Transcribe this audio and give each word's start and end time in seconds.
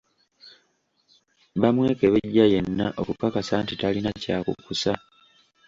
Bamwekebejja 1.61 2.43
yenna 2.53 2.85
okukakasa 3.01 3.55
nti 3.63 3.73
talina 3.81 4.11
kyakukusa. 4.21 4.93